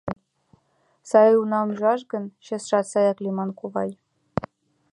—Сай 1.09 1.29
унам 1.41 1.67
ӱжаш 1.73 2.01
гын, 2.11 2.23
чесшат 2.45 2.85
саяк 2.91 3.17
лийман, 3.23 3.49
кувай. 3.59 3.91